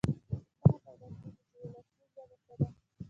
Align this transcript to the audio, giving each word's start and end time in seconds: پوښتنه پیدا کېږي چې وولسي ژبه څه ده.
پوښتنه 0.61 0.77
پیدا 0.85 1.07
کېږي 1.19 1.45
چې 1.49 1.55
وولسي 1.57 2.03
ژبه 2.13 2.35
څه 2.45 2.53
ده. 2.59 2.65